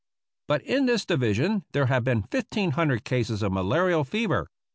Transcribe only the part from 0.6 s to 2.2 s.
in this division there have